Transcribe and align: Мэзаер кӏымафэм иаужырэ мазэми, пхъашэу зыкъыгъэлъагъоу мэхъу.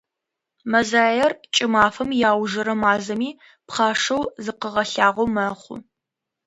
Мэзаер 0.71 1.31
кӏымафэм 1.55 2.09
иаужырэ 2.21 2.75
мазэми, 2.81 3.29
пхъашэу 3.67 4.23
зыкъыгъэлъагъоу 4.43 5.27
мэхъу. 5.35 5.77